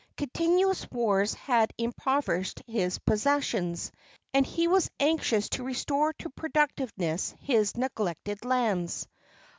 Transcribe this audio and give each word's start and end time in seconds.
Continuous 0.17 0.89
wars 0.89 1.35
had 1.35 1.71
impoverished 1.77 2.63
his 2.65 2.97
possessions, 2.97 3.91
and 4.33 4.43
he 4.47 4.67
was 4.67 4.89
anxious 4.99 5.47
to 5.49 5.63
restore 5.63 6.11
to 6.13 6.31
productiveness 6.31 7.35
his 7.39 7.77
neglected 7.77 8.43
lands. 8.43 9.07